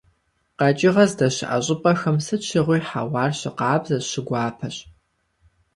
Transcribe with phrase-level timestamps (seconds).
[0.59, 4.75] КъэкӀыгъэ здэщыӀэ щӀыпӀэхэм сыт щыгъуи хьэуар щыкъабзэщ, щыгуапэщ.